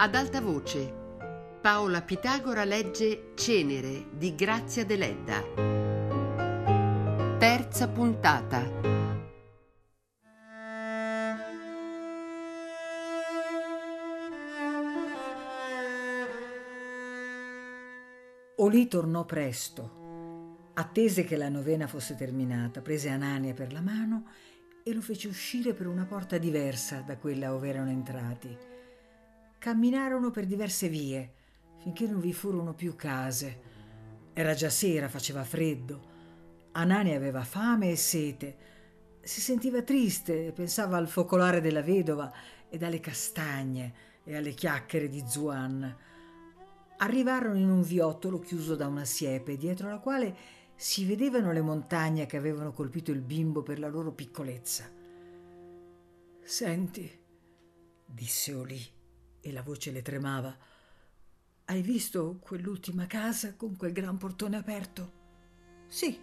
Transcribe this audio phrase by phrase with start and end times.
[0.00, 0.94] Ad alta voce,
[1.60, 5.42] Paola Pitagora legge Cenere di Grazia Deledda.
[7.36, 8.62] Terza puntata.
[18.58, 20.70] Olì tornò presto.
[20.74, 24.26] Attese che la novena fosse terminata, prese Anania per la mano
[24.84, 28.67] e lo fece uscire per una porta diversa da quella ove erano entrati.
[29.58, 31.32] Camminarono per diverse vie
[31.78, 33.66] finché non vi furono più case.
[34.32, 36.16] Era già sera, faceva freddo.
[36.72, 38.56] Anani aveva fame e sete.
[39.20, 42.32] Si sentiva triste e pensava al focolare della vedova
[42.68, 45.96] ed alle castagne e alle chiacchiere di Zuan.
[46.98, 50.36] Arrivarono in un viottolo chiuso da una siepe, dietro la quale
[50.76, 54.88] si vedevano le montagne che avevano colpito il bimbo per la loro piccolezza.
[56.42, 57.10] Senti,
[58.06, 58.96] disse Olì
[59.48, 60.56] e la voce le tremava.
[61.64, 65.12] Hai visto quell'ultima casa con quel gran portone aperto?
[65.86, 66.18] Sì.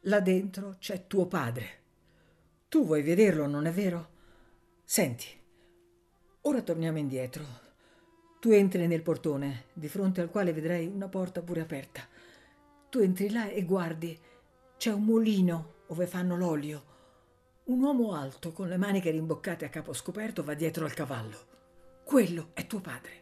[0.00, 1.80] Là dentro c'è tuo padre.
[2.68, 4.10] Tu vuoi vederlo, non è vero?
[4.84, 5.26] Senti,
[6.42, 7.44] ora torniamo indietro.
[8.40, 12.06] Tu entri nel portone, di fronte al quale vedrai una porta pure aperta.
[12.88, 14.18] Tu entri là e guardi,
[14.76, 16.90] c'è un mulino dove fanno l'olio.
[17.64, 21.51] Un uomo alto, con le maniche rimboccate a capo scoperto, va dietro al cavallo.
[22.04, 23.20] Quello è tuo padre.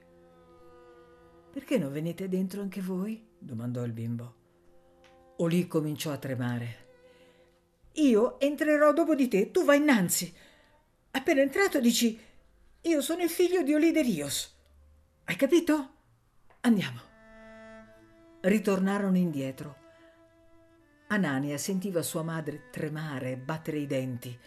[1.52, 3.26] Perché non venite dentro anche voi?
[3.38, 4.34] domandò il bimbo.
[5.38, 6.88] Olì cominciò a tremare.
[7.94, 10.32] Io entrerò dopo di te, tu vai innanzi.
[11.12, 12.18] Appena entrato dici,
[12.82, 14.56] io sono il figlio di Olì de Rios.
[15.24, 15.90] Hai capito?
[16.60, 17.00] Andiamo.
[18.40, 19.76] Ritornarono indietro.
[21.08, 24.38] Anania sentiva sua madre tremare e battere i denti.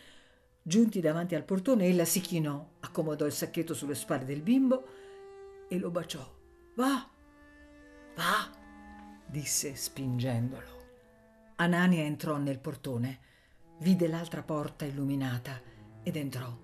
[0.66, 4.88] Giunti davanti al portone, ella si chinò, accomodò il sacchetto sulle spalle del bimbo
[5.67, 6.26] e lo baciò.
[6.76, 7.05] Va,
[8.15, 8.49] va,
[9.26, 10.82] disse spingendolo.
[11.55, 13.20] Anania entrò nel portone,
[13.80, 15.61] vide l'altra porta illuminata
[16.02, 16.58] ed entrò.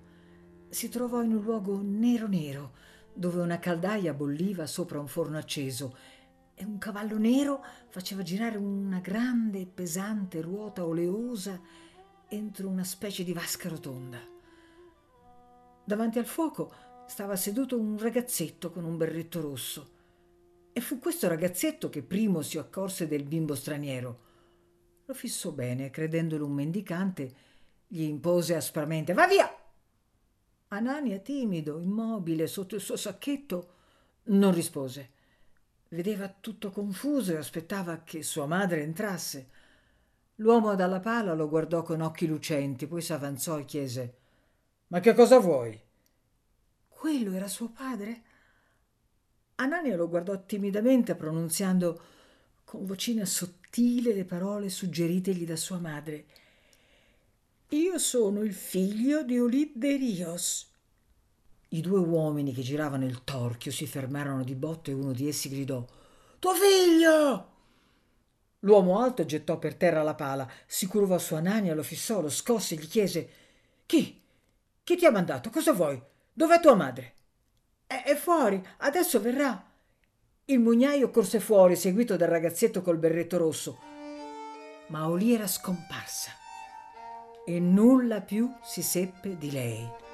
[0.69, 2.71] Si trovò in un luogo nero nero,
[3.13, 5.97] dove una caldaia bolliva sopra un forno acceso
[6.53, 11.59] e un cavallo nero faceva girare una grande e pesante ruota oleosa
[12.29, 14.19] entro una specie di vasca rotonda.
[15.83, 16.71] Davanti al fuoco
[17.07, 19.97] stava seduto un ragazzetto con un berretto rosso.
[20.71, 24.27] E fu questo ragazzetto che primo si accorse del bimbo straniero.
[25.05, 27.33] Lo fissò bene, credendolo un mendicante,
[27.87, 29.51] gli impose aspramente: Va via!
[30.67, 33.73] Anania, timido, immobile, sotto il suo sacchetto,
[34.25, 35.09] non rispose.
[35.89, 39.49] Vedeva tutto confuso e aspettava che sua madre entrasse.
[40.39, 44.17] L'uomo dalla pala lo guardò con occhi lucenti, poi s'avanzò e chiese
[44.87, 45.77] Ma che cosa vuoi?
[46.87, 48.23] Quello era suo padre?
[49.55, 52.01] Anania lo guardò timidamente, pronunziando
[52.63, 56.25] con vocina sottile le parole suggeritegli da sua madre.
[57.69, 60.71] Io sono il figlio di Olid de Rios.
[61.69, 65.49] I due uomini che giravano il torchio si fermarono di botto e uno di essi
[65.49, 65.85] gridò
[66.39, 67.57] Tuo figlio!
[68.59, 72.75] L'uomo alto gettò per terra la pala, si curvò su Anania, lo fissò, lo scosse
[72.75, 73.29] e gli chiese
[73.85, 74.21] Chi?
[74.83, 75.49] Chi ti ha mandato?
[75.49, 76.01] Cosa vuoi?
[76.33, 77.13] Dov'è tua madre?
[77.87, 79.65] È, è fuori, adesso verrà.
[80.45, 83.79] Il mugnaio corse fuori, seguito dal ragazzetto col berretto rosso.
[84.87, 86.31] Ma Oli era scomparsa
[87.45, 90.08] e nulla più si seppe di lei.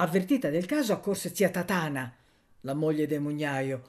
[0.00, 2.10] Avvertita del caso accorse zia Tatana,
[2.62, 3.82] la moglie del mugnaio,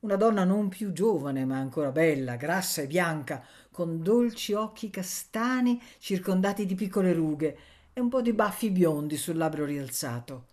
[0.00, 5.82] una donna non più giovane ma ancora bella, grassa e bianca, con dolci occhi castani
[5.96, 7.58] circondati di piccole rughe
[7.94, 10.46] e un po' di baffi biondi sul labbro rialzato.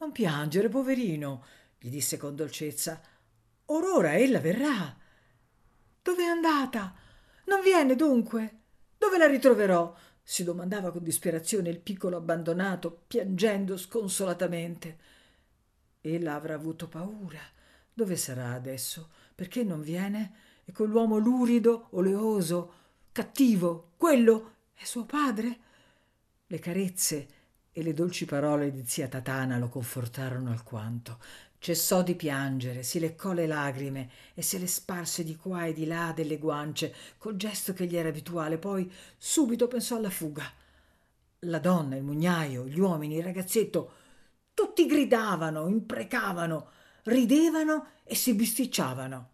[0.00, 1.44] Non piangere, poverino,
[1.78, 3.00] gli disse con dolcezza.
[3.66, 4.96] Or ella verrà.
[6.02, 6.92] Dove è andata?
[7.44, 8.58] Non viene dunque?
[8.98, 9.94] Dove la ritroverò?
[10.22, 14.98] Si domandava con disperazione il piccolo abbandonato, piangendo sconsolatamente.
[16.00, 17.40] Ella avrà avuto paura.
[17.92, 19.10] Dove sarà adesso?
[19.34, 20.34] Perché non viene?
[20.64, 22.72] E quell'uomo lurido, oleoso,
[23.12, 25.58] cattivo, quello è suo padre?
[26.46, 27.28] Le carezze
[27.72, 31.18] e le dolci parole di zia Tatana lo confortarono alquanto.
[31.62, 35.86] Cessò di piangere, si leccò le lagrime e se le sparse di qua e di
[35.86, 38.58] là delle guance col gesto che gli era abituale.
[38.58, 40.42] Poi subito pensò alla fuga.
[41.42, 43.92] La donna, il mugnaio, gli uomini, il ragazzetto,
[44.52, 46.68] tutti gridavano, imprecavano,
[47.04, 49.30] ridevano e si bisticciavano.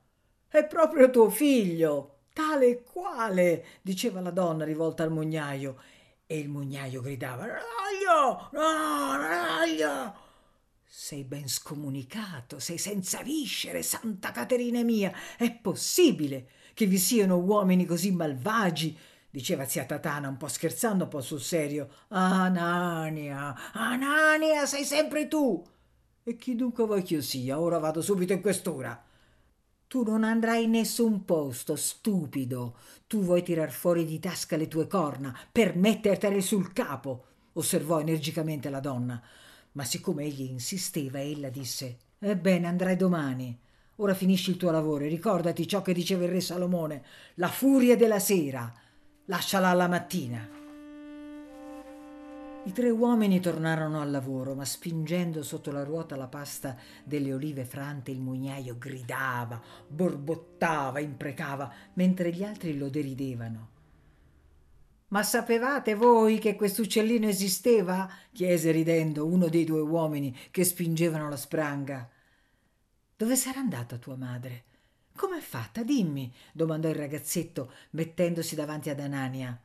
[0.48, 5.80] È proprio tuo figlio, tale e quale, diceva la donna rivolta al mugnaio.
[6.26, 8.50] E il mugnaio gridava: Raglio!
[8.52, 10.26] No, raglio!
[10.90, 15.12] Sei ben scomunicato, sei senza viscere, Santa Caterina mia.
[15.36, 18.96] È possibile che vi siano uomini così malvagi?
[19.28, 21.90] diceva zia Tatana un po' scherzando, un po' sul serio.
[22.08, 25.62] Anania, Anania, sei sempre tu.
[26.24, 27.60] E chi dunque vuoi che io sia?
[27.60, 29.04] Ora vado subito in questura.
[29.86, 32.76] Tu non andrai in nessun posto, stupido.
[33.06, 38.70] Tu vuoi tirar fuori di tasca le tue corna per mettertele sul capo, osservò energicamente
[38.70, 39.22] la donna.
[39.78, 43.56] Ma siccome egli insisteva, ella disse: Ebbene, andrai domani.
[44.00, 47.04] Ora finisci il tuo lavoro e ricordati ciò che diceva il re Salomone:
[47.34, 48.74] la furia della sera.
[49.26, 50.48] Lasciala alla mattina.
[52.64, 57.64] I tre uomini tornarono al lavoro, ma spingendo sotto la ruota la pasta delle olive
[57.64, 63.77] frante, il mugnaio gridava, borbottava, imprecava, mentre gli altri lo deridevano.
[65.08, 68.10] Ma sapevate voi che quest'uccellino esisteva?
[68.32, 72.08] chiese ridendo uno dei due uomini che spingevano la spranga.
[73.16, 74.64] Dove sarà andata tua madre?
[75.16, 75.82] Com'è fatta?
[75.82, 79.58] Dimmi, domandò il ragazzetto, mettendosi davanti ad Anania.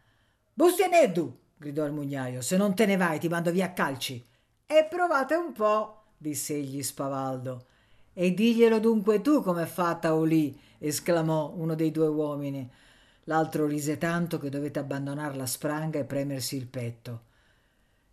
[0.54, 1.40] Bustianeddu!
[1.58, 2.42] gridò il mugnaio.
[2.42, 4.26] Se non te ne vai ti mando via a calci.
[4.66, 7.66] E provate un po', disse egli spavaldo.
[8.14, 12.70] E diglielo dunque tu com'è fatta Olì, esclamò uno dei due uomini.
[13.26, 17.22] L'altro rise tanto che dovette abbandonare la spranga e premersi il petto.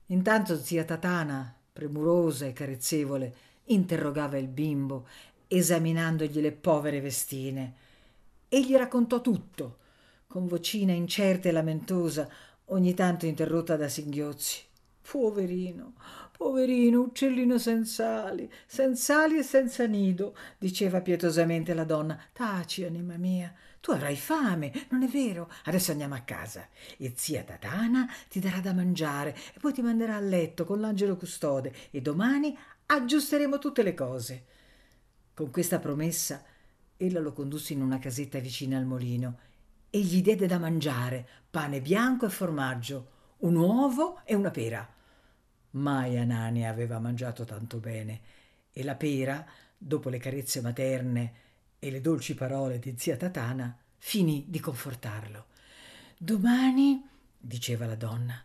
[0.06, 3.34] Intanto zia Tatana, premurosa e carezzevole,
[3.64, 5.06] interrogava il bimbo,
[5.46, 7.74] esaminandogli le povere vestine.
[8.48, 9.78] Egli raccontò tutto,
[10.26, 12.28] con vocina incerta e lamentosa,
[12.66, 14.62] ogni tanto interrotta da singhiozzi.
[15.02, 15.94] Poverino,
[16.40, 22.18] poverino, uccellino senza ali, senza ali e senza nido, diceva pietosamente la donna.
[22.32, 25.50] Taci, anima mia, tu avrai fame, non è vero?
[25.64, 26.66] Adesso andiamo a casa
[26.96, 31.18] e zia Tatana ti darà da mangiare e poi ti manderà a letto con l'angelo
[31.18, 34.44] custode e domani aggiusteremo tutte le cose.
[35.34, 36.42] Con questa promessa
[36.96, 39.40] ella lo condusse in una casetta vicina al molino
[39.90, 43.10] e gli diede da mangiare pane bianco e formaggio,
[43.40, 44.94] un uovo e una pera.
[45.72, 48.20] Mai Anania aveva mangiato tanto bene
[48.72, 49.44] e la pera,
[49.76, 51.32] dopo le carezze materne
[51.78, 55.46] e le dolci parole di zia Tatana, finì di confortarlo.
[56.18, 57.06] Domani,
[57.38, 58.42] diceva la donna,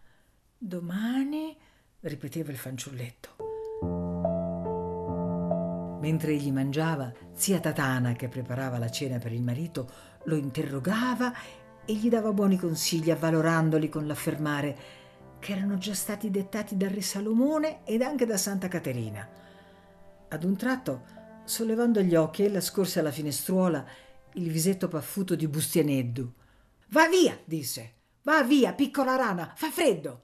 [0.57, 1.56] domani,
[2.01, 3.36] ripeteva il fanciulletto.
[6.00, 9.89] Mentre egli mangiava, zia Tatana, che preparava la cena per il marito,
[10.25, 11.33] lo interrogava
[11.83, 14.77] e gli dava buoni consigli, avvalorandoli con l'affermare
[15.45, 19.30] che erano già stati dettati dal re Salomone ed anche da Santa Caterina.
[20.30, 21.03] Ad un tratto,
[21.44, 23.86] sollevando gli occhi, ella scorse alla finestruola
[24.33, 26.33] il visetto paffuto di Bustianeddu.
[26.88, 27.94] Va via, disse.
[28.24, 30.24] Va via, piccola rana, fa freddo.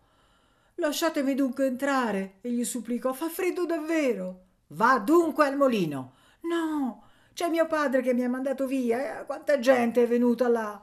[0.78, 3.14] Lasciatemi dunque entrare, egli supplicò.
[3.14, 4.46] Fa freddo davvero.
[4.70, 6.16] Va dunque al molino.
[6.50, 7.04] No,
[7.34, 9.20] c'è mio padre che mi ha mandato via.
[9.20, 9.26] Eh?
[9.28, 10.82] Quanta gente è venuta là.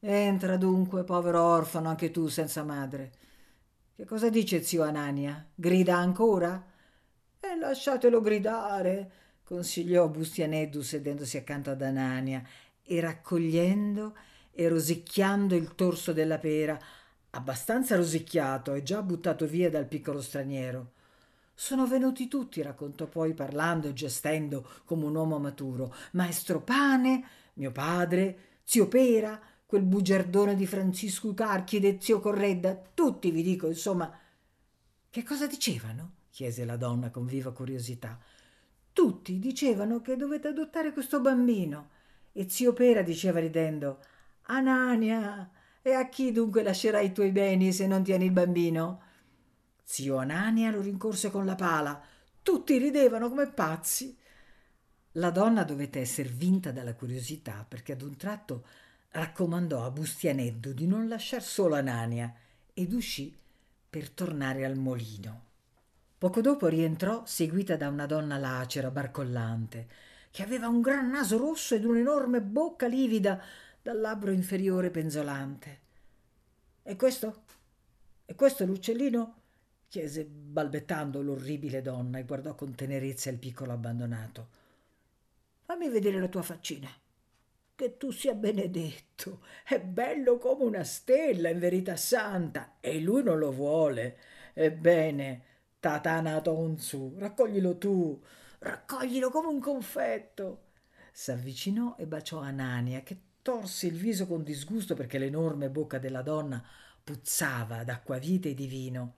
[0.00, 3.24] Entra dunque, povero orfano, anche tu senza madre.
[3.96, 5.42] Che cosa dice zio Anania?
[5.54, 6.62] Grida ancora?
[7.40, 9.10] E eh, lasciatelo gridare,
[9.42, 12.46] consigliò Bustianeddu sedendosi accanto ad Anania
[12.82, 14.14] e raccogliendo
[14.52, 16.78] e rosicchiando il torso della pera,
[17.30, 20.92] abbastanza rosicchiato e già buttato via dal piccolo straniero.
[21.54, 25.94] Sono venuti tutti, raccontò poi parlando e gestendo come un uomo maturo.
[26.12, 33.30] Maestro Pane, mio padre, zio Pera, quel bugiardone di Francisco Carchide e zio Corredda, tutti
[33.30, 34.10] vi dico, insomma.
[35.10, 36.12] Che cosa dicevano?
[36.30, 38.18] chiese la donna con viva curiosità.
[38.92, 41.90] Tutti dicevano che dovete adottare questo bambino.
[42.32, 44.02] E zio Pera diceva ridendo:
[44.42, 45.50] Anania,
[45.82, 49.02] e a chi dunque lascerai i tuoi beni se non tieni il bambino?
[49.82, 52.00] Zio Anania lo rincorse con la pala.
[52.42, 54.16] Tutti ridevano come pazzi.
[55.12, 58.66] La donna dovette essere vinta dalla curiosità perché ad un tratto
[59.16, 62.30] raccomandò a Bustianeddu di non lasciar solo Anania
[62.74, 63.34] ed uscì
[63.88, 65.44] per tornare al molino.
[66.18, 69.88] Poco dopo rientrò seguita da una donna lacera, barcollante,
[70.30, 73.42] che aveva un gran naso rosso ed un'enorme bocca livida
[73.80, 75.80] dal labbro inferiore penzolante.
[76.82, 77.44] E questo?
[78.26, 79.40] E questo l'uccellino?
[79.88, 84.48] chiese balbettando l'orribile donna e guardò con tenerezza il piccolo abbandonato.
[85.62, 86.90] Fammi vedere la tua faccina.
[87.76, 89.42] Che tu sia benedetto.
[89.62, 92.78] È bello come una stella, in verità santa.
[92.80, 94.18] E lui non lo vuole.
[94.54, 95.42] Ebbene,
[95.78, 98.18] Tatana Tonzu, raccoglilo tu.
[98.60, 100.62] Raccoglilo come un confetto.
[101.12, 106.64] S'avvicinò e baciò Anania, che torse il viso con disgusto perché l'enorme bocca della donna
[107.04, 109.14] puzzava d'acquavite e di vino.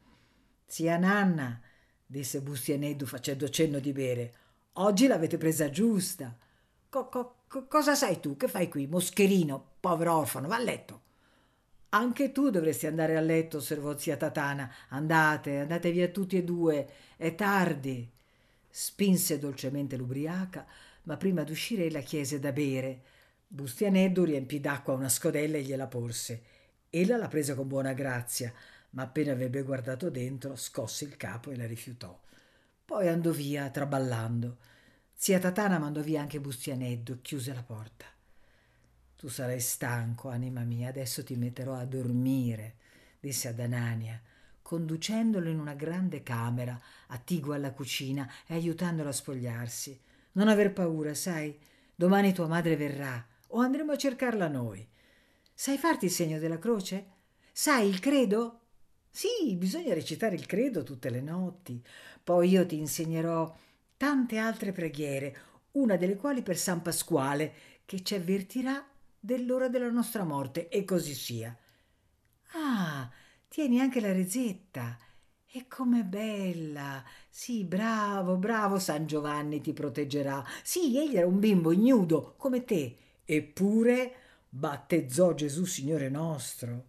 [0.67, 1.61] Zia Nanna,
[2.05, 4.35] disse Bustianeddu facendo cenno di bere,
[4.75, 6.37] oggi l'avete presa giusta.
[6.91, 8.37] Co- co- cosa sai tu?
[8.37, 8.87] Che fai qui?
[8.87, 11.03] Moscherino, povero orfano, va a letto.
[11.91, 14.71] Anche tu dovresti andare a letto, osservò zia Tatana.
[14.89, 18.09] Andate, andate via tutti e due, è tardi.
[18.69, 20.67] Spinse dolcemente l'ubriaca,
[21.05, 23.03] ma prima d'uscire la chiese da bere.
[23.47, 26.43] Bustianeddu riempì d'acqua una scodella e gliela porse.
[26.91, 28.53] Ella la prese con buona grazia,
[28.91, 32.19] ma appena avrebbe guardato dentro, scosse il capo e la rifiutò.
[32.85, 34.59] Poi andò via, traballando.
[35.21, 38.05] Zia Tatana mandò via anche Bustianeddu e chiuse la porta.
[39.17, 42.77] Tu sarai stanco, anima mia, adesso ti metterò a dormire,
[43.19, 44.23] disse ad Anania,
[44.63, 50.01] conducendolo in una grande camera, attigua alla cucina e aiutandolo a spogliarsi.
[50.35, 51.59] Non aver paura, sai,
[51.97, 54.87] domani tua madre verrà o andremo a cercarla noi.
[55.53, 57.07] Sai farti il segno della croce?
[57.51, 58.61] Sai il credo?
[59.11, 61.85] Sì, bisogna recitare il credo tutte le notti.
[62.23, 63.53] Poi io ti insegnerò
[63.99, 65.37] tante altre preghiere,
[65.73, 67.53] una delle quali per San Pasquale,
[67.85, 68.83] che ci avvertirà
[69.19, 71.55] dell'ora della nostra morte, e così sia.
[72.53, 73.11] Ah,
[73.49, 74.97] tieni anche la rezetta.
[75.51, 77.03] E com'è bella!
[77.29, 80.45] Sì, bravo, bravo, San Giovanni ti proteggerà.
[80.63, 82.97] Sì, egli era un bimbo ignudo, come te.
[83.25, 84.15] Eppure
[84.49, 86.87] battezzò Gesù Signore nostro.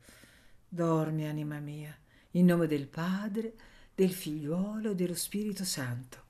[0.67, 1.97] Dormi, anima mia,
[2.31, 3.53] in nome del Padre,
[3.95, 6.27] del Figliuolo e dello Spirito Santo.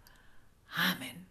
[0.75, 1.27] Amen.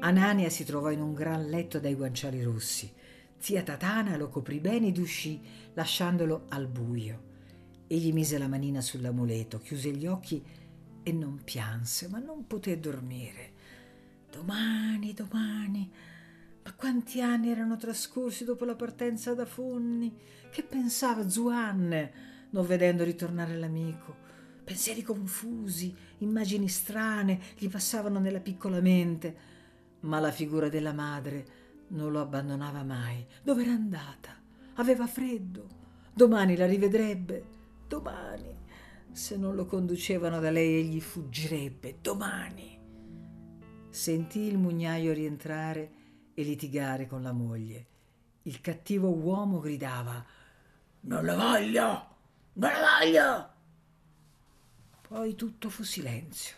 [0.00, 2.92] Anania si trovò in un gran letto dai guanciali rossi.
[3.38, 5.40] Zia Tatana lo coprì bene ed uscì,
[5.72, 7.32] lasciandolo al buio.
[7.86, 10.42] Egli mise la manina sull'amuleto, chiuse gli occhi
[11.02, 13.52] e non pianse, ma non poté dormire.
[14.30, 15.90] Domani, domani.
[16.64, 20.16] Ma quanti anni erano trascorsi dopo la partenza da Fonni?
[20.50, 22.12] Che pensava Zuanne,
[22.50, 24.16] non vedendo ritornare l'amico?
[24.64, 29.52] Pensieri confusi, immagini strane gli passavano nella piccola mente
[30.04, 33.26] ma la figura della madre non lo abbandonava mai.
[33.42, 34.34] Dove era andata?
[34.74, 35.82] Aveva freddo.
[36.12, 37.44] Domani la rivedrebbe.
[37.88, 38.62] Domani.
[39.12, 41.98] Se non lo conducevano da lei, egli fuggirebbe.
[42.00, 42.78] Domani.
[43.90, 45.92] Sentì il mugnaio rientrare
[46.34, 47.86] e litigare con la moglie.
[48.42, 50.24] Il cattivo uomo gridava:
[51.00, 52.06] Non la voglio!
[52.54, 53.48] Non la voglio!
[55.08, 56.56] Poi tutto fu silenzio.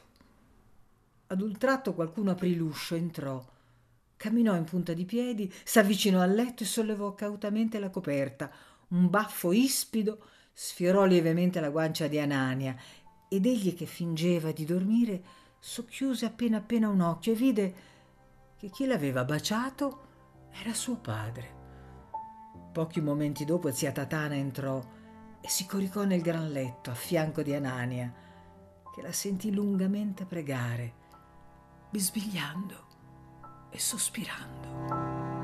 [1.28, 3.45] Ad un tratto qualcuno aprì l'uscio, entrò,
[4.16, 8.50] camminò in punta di piedi, s'avvicinò al letto e sollevò cautamente la coperta.
[8.88, 12.76] Un baffo ispido sfiorò lievemente la guancia di Anania
[13.28, 15.23] ed egli che fingeva di dormire
[15.59, 17.75] socchiuse appena appena un occhio e vide
[18.56, 20.04] che chi l'aveva baciato
[20.50, 21.54] era suo padre.
[22.72, 24.82] Pochi momenti dopo zia Tatana entrò
[25.40, 28.12] e si coricò nel gran letto a fianco di Anania,
[28.94, 31.04] che la sentì lungamente pregare
[31.90, 32.84] bisbigliando
[33.70, 35.34] e sospirando.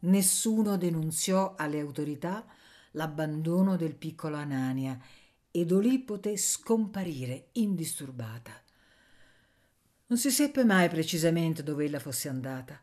[0.00, 2.44] Nessuno denunziò alle autorità
[2.92, 4.98] l'abbandono del piccolo Anania
[5.50, 8.52] ed Olì poté scomparire indisturbata.
[10.06, 12.78] Non si seppe mai precisamente dove ella fosse andata,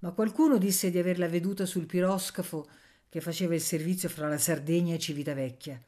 [0.00, 2.66] ma qualcuno disse di averla veduta sul piroscafo
[3.08, 5.82] che faceva il servizio fra la Sardegna e Civitavecchia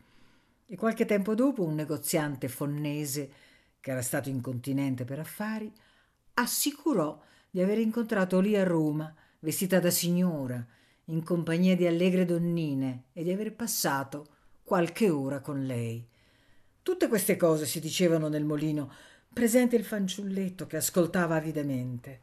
[0.70, 3.32] e qualche tempo dopo un negoziante fonnese,
[3.80, 5.72] che era stato in continente per affari,
[6.34, 7.18] assicurò
[7.50, 10.64] di aver incontrato lì a Roma, vestita da signora,
[11.06, 14.26] in compagnia di allegre donnine e di aver passato
[14.62, 16.06] qualche ora con lei.
[16.88, 18.90] Tutte queste cose si dicevano nel molino,
[19.30, 22.22] presente il fanciulletto che ascoltava avidamente.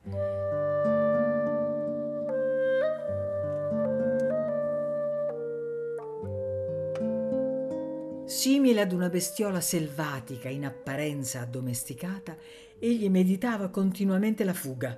[8.26, 12.36] Simile ad una bestiola selvatica in apparenza addomesticata,
[12.80, 14.98] egli meditava continuamente la fuga.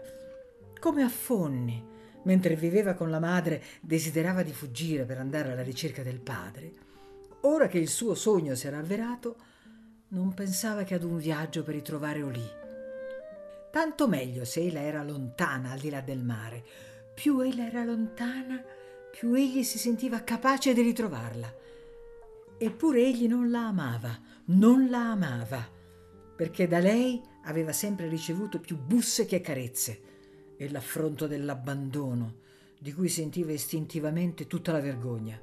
[0.80, 1.86] Come affonni,
[2.24, 6.72] mentre viveva con la madre, desiderava di fuggire per andare alla ricerca del padre.
[7.42, 9.47] Ora che il suo sogno si era avverato,
[10.10, 12.50] non pensava che ad un viaggio per ritrovare Olì.
[13.72, 16.64] Tanto meglio se ella era lontana al di là del mare.
[17.14, 18.64] Più ella era lontana,
[19.12, 21.54] più egli si sentiva capace di ritrovarla.
[22.58, 25.68] Eppure egli non la amava, non la amava,
[26.36, 30.02] perché da lei aveva sempre ricevuto più busse che carezze
[30.56, 32.46] e l'affronto dell'abbandono,
[32.80, 35.40] di cui sentiva istintivamente tutta la vergogna.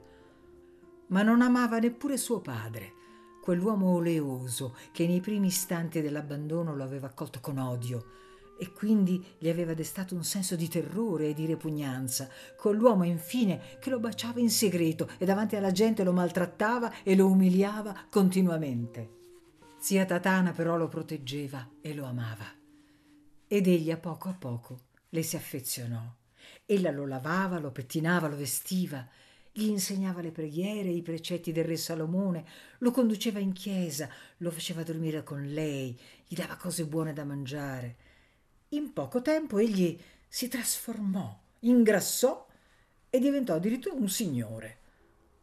[1.09, 2.93] Ma non amava neppure suo padre,
[3.45, 8.07] quell'uomo oleoso che nei primi istanti dell'abbandono lo aveva accolto con odio
[8.59, 13.91] e quindi gli aveva destato un senso di terrore e di repugnanza, quell'uomo infine che
[13.91, 19.11] lo baciava in segreto e davanti alla gente lo maltrattava e lo umiliava continuamente.
[19.79, 22.47] Zia Tatana però lo proteggeva e lo amava.
[23.47, 24.79] Ed egli a poco a poco
[25.11, 26.03] le si affezionò.
[26.65, 29.07] Ella lo lavava, lo pettinava, lo vestiva,
[29.57, 32.45] gli insegnava le preghiere, i precetti del re Salomone,
[32.79, 34.09] lo conduceva in chiesa,
[34.39, 35.97] lo faceva dormire con lei,
[36.27, 37.97] gli dava cose buone da mangiare.
[38.71, 39.97] In poco tempo egli
[40.27, 42.49] si trasformò, ingrassò
[43.09, 44.79] e diventò addirittura un signore,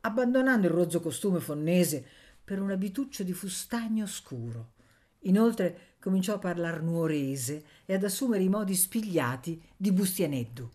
[0.01, 2.05] abbandonando il rozzo costume fonnese
[2.43, 4.73] per un abituccio di fustagno scuro.
[5.19, 10.69] Inoltre cominciò a parlar nuorese e ad assumere i modi spigliati di Bustianeddu.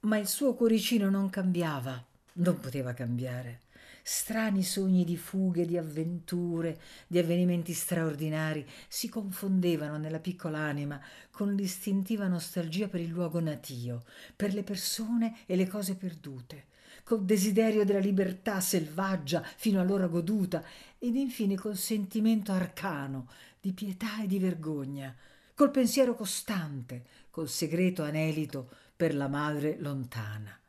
[0.00, 2.02] Ma il suo cuoricino non cambiava,
[2.40, 3.60] non poteva cambiare.
[4.02, 11.54] Strani sogni di fughe, di avventure, di avvenimenti straordinari si confondevano nella piccola anima con
[11.54, 14.04] l'istintiva nostalgia per il luogo natio,
[14.34, 16.64] per le persone e le cose perdute,
[17.04, 20.64] col desiderio della libertà selvaggia fino allora goduta
[20.98, 23.28] ed infine col sentimento arcano
[23.60, 25.14] di pietà e di vergogna,
[25.54, 30.59] col pensiero costante, col segreto anelito per la madre lontana.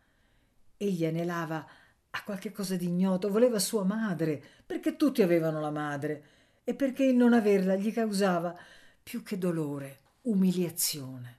[0.81, 1.63] Egli anelava
[2.09, 6.23] a qualche cosa di ignoto, voleva sua madre, perché tutti avevano la madre,
[6.63, 8.57] e perché il non averla gli causava
[9.03, 11.37] più che dolore, umiliazione.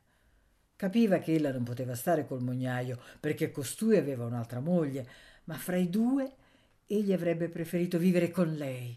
[0.77, 5.09] Capiva che ella non poteva stare col mognaio, perché costui aveva un'altra moglie,
[5.45, 6.33] ma fra i due
[6.87, 8.97] egli avrebbe preferito vivere con lei.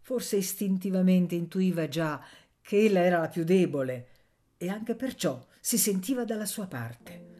[0.00, 2.22] Forse istintivamente intuiva già
[2.60, 4.06] che ella era la più debole
[4.58, 7.31] e anche perciò si sentiva dalla sua parte.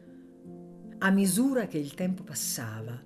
[1.05, 2.97] A misura che il tempo passava,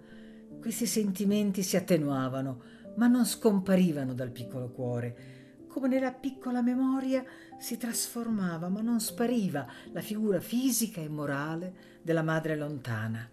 [0.59, 2.61] questi sentimenti si attenuavano,
[2.95, 5.65] ma non scomparivano dal piccolo cuore.
[5.67, 7.25] Come nella piccola memoria
[7.57, 13.27] si trasformava, ma non spariva la figura fisica e morale della madre lontana.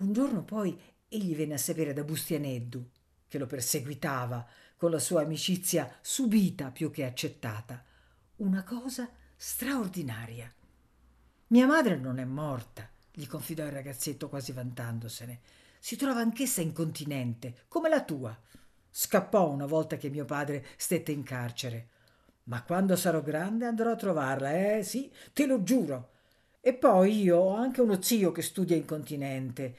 [0.00, 2.90] Un giorno poi egli venne a sapere da Bustianeddu,
[3.26, 7.82] che lo perseguitava con la sua amicizia subita più che accettata,
[8.36, 10.52] una cosa straordinaria.
[11.46, 15.40] Mia madre non è morta, gli confidò il ragazzetto quasi vantandosene.
[15.78, 18.38] Si trova anch'essa incontinente, come la tua.
[18.90, 21.88] Scappò una volta che mio padre stette in carcere.
[22.44, 26.10] Ma quando sarò grande andrò a trovarla, eh sì, te lo giuro.
[26.60, 29.76] E poi io ho anche uno zio che studia in continente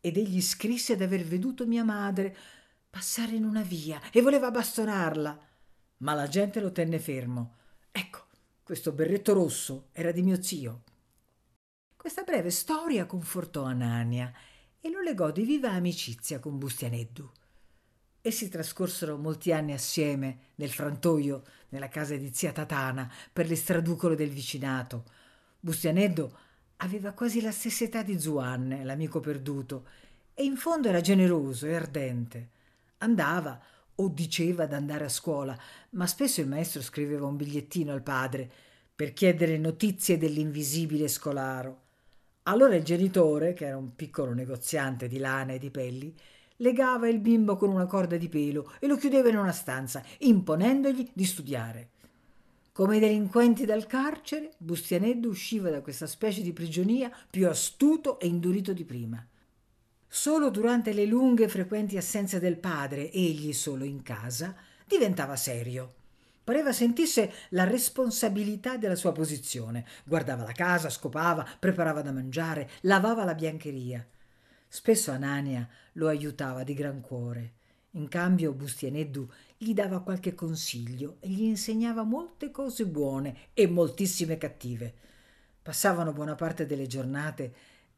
[0.00, 2.36] ed egli scrisse d'aver veduto mia madre
[2.90, 5.38] passare in una via e voleva bastonarla.
[5.98, 7.56] Ma la gente lo tenne fermo.
[7.90, 8.26] Ecco,
[8.62, 10.83] questo berretto rosso era di mio zio.
[12.04, 14.30] Questa breve storia confortò Anania
[14.78, 17.30] e lo legò di viva amicizia con Bustianeddu.
[18.20, 24.28] Essi trascorsero molti anni assieme nel frantoio, nella casa di zia Tatana, per l'estraducolo del
[24.28, 25.04] vicinato.
[25.58, 26.30] Bustianeddu
[26.76, 29.88] aveva quasi la stessa età di Zuanne, l'amico perduto,
[30.34, 32.50] e in fondo era generoso e ardente.
[32.98, 33.58] Andava
[33.94, 35.58] o diceva d'andare a scuola,
[35.92, 38.52] ma spesso il maestro scriveva un bigliettino al padre
[38.94, 41.83] per chiedere notizie dell'invisibile scolaro.
[42.46, 46.14] Allora il genitore, che era un piccolo negoziante di lana e di pelli,
[46.56, 51.10] legava il bimbo con una corda di pelo e lo chiudeva in una stanza, imponendogli
[51.14, 51.88] di studiare.
[52.70, 58.26] Come i delinquenti dal carcere, Bustianeddu usciva da questa specie di prigionia più astuto e
[58.26, 59.26] indurito di prima.
[60.06, 64.54] Solo durante le lunghe e frequenti assenze del padre, egli solo in casa,
[64.86, 66.03] diventava serio.
[66.44, 69.86] Pareva sentisse la responsabilità della sua posizione.
[70.04, 74.06] Guardava la casa, scopava, preparava da mangiare, lavava la biancheria.
[74.68, 77.52] Spesso Anania lo aiutava di gran cuore.
[77.92, 79.26] In cambio Bustianeddu
[79.56, 84.94] gli dava qualche consiglio e gli insegnava molte cose buone e moltissime cattive.
[85.62, 87.54] Passavano buona parte delle giornate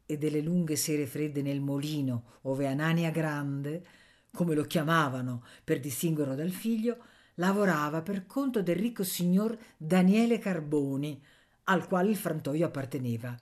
[0.06, 3.85] e delle lunghe sere fredde nel molino, ove Anania Grande,
[4.30, 6.98] come lo chiamavano per distinguerlo dal figlio,
[7.37, 11.20] lavorava per conto del ricco signor Daniele Carboni,
[11.64, 13.37] al quale il frantoio apparteneva.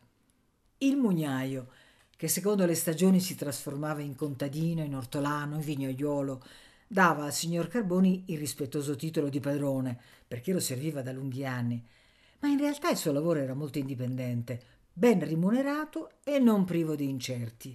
[0.78, 1.68] Il mugnaio,
[2.16, 6.42] che secondo le stagioni si trasformava in contadino, in ortolano, in vignaiuolo,
[6.86, 11.82] dava al signor Carboni il rispettoso titolo di padrone, perché lo serviva da lunghi anni,
[12.40, 14.60] ma in realtà il suo lavoro era molto indipendente,
[14.92, 17.74] ben remunerato e non privo di incerti.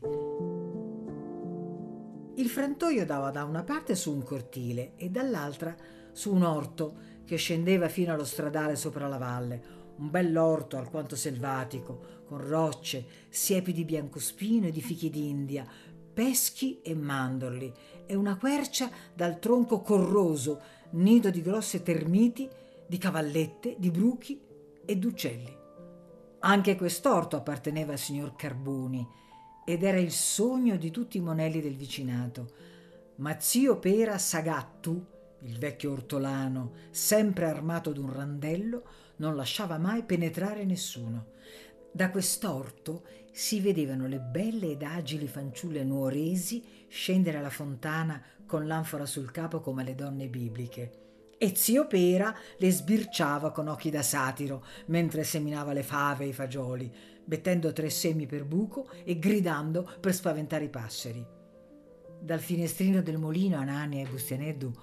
[2.35, 5.75] Il frantoio dava da una parte su un cortile e dall'altra
[6.11, 9.61] su un orto che scendeva fino allo stradale sopra la valle,
[9.97, 15.65] un bell'orto alquanto selvatico, con rocce, siepi di biancospino e di fichi d'India,
[16.13, 17.71] peschi e mandorli,
[18.05, 22.49] e una quercia dal tronco corroso, nido di grosse termiti,
[22.87, 24.39] di cavallette, di bruchi
[24.85, 25.57] e d'uccelli.
[26.39, 29.07] Anche quest'orto apparteneva al signor Carboni
[29.65, 32.49] ed era il sogno di tutti i monelli del vicinato.
[33.17, 35.05] Ma zio Pera Sagattu,
[35.41, 38.83] il vecchio ortolano, sempre armato d'un randello,
[39.17, 41.33] non lasciava mai penetrare nessuno.
[41.91, 49.05] Da quest'orto si vedevano le belle ed agili fanciulle nuoresi scendere alla fontana con l'anfora
[49.05, 50.91] sul capo come le donne bibliche.
[51.37, 56.33] E zio Pera le sbirciava con occhi da satiro mentre seminava le fave e i
[56.33, 56.91] fagioli,
[57.25, 61.25] mettendo tre semi per buco e gridando per spaventare i passeri.
[62.21, 64.73] Dal finestrino del molino Anania e Bustianeddu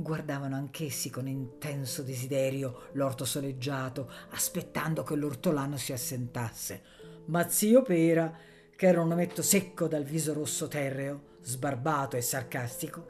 [0.00, 6.82] guardavano anch'essi con intenso desiderio l'orto soleggiato, aspettando che l'ortolano si assentasse.
[7.26, 8.32] Ma zio Pera,
[8.76, 13.06] che era un ometto secco dal viso rosso terreo, sbarbato e sarcastico,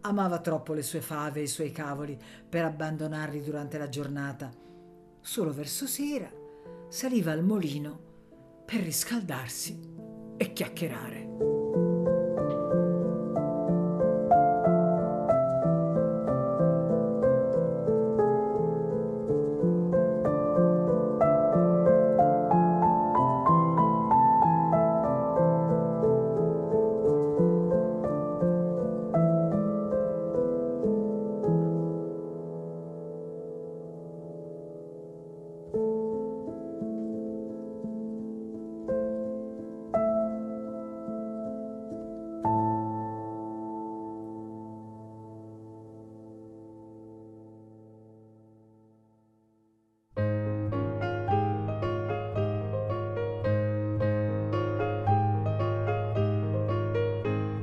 [0.00, 4.52] amava troppo le sue fave e i suoi cavoli per abbandonarli durante la giornata.
[5.20, 6.30] Solo verso sera
[6.88, 9.94] saliva al molino per riscaldarsi
[10.36, 11.55] e chiacchierare.